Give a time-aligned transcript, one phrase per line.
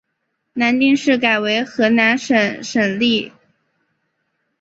[0.53, 3.31] 南定市改为河南宁省省莅。